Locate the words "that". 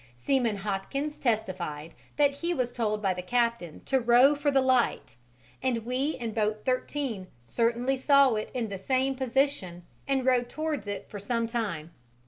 2.15-2.31